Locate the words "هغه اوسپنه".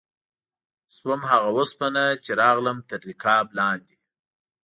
1.31-2.03